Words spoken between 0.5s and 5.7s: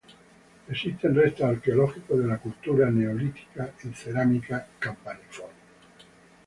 Existen restos arqueológicos de la cultura neolítica en cerámica campaniforme.